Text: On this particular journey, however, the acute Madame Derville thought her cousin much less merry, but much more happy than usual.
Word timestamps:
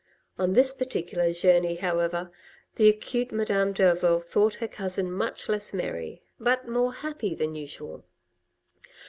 On 0.39 0.53
this 0.53 0.73
particular 0.73 1.31
journey, 1.31 1.75
however, 1.75 2.31
the 2.75 2.89
acute 2.89 3.31
Madame 3.31 3.71
Derville 3.71 4.19
thought 4.19 4.55
her 4.55 4.67
cousin 4.67 5.11
much 5.11 5.47
less 5.47 5.75
merry, 5.75 6.23
but 6.39 6.65
much 6.65 6.73
more 6.73 6.93
happy 7.05 7.35
than 7.35 7.53
usual. 7.53 8.03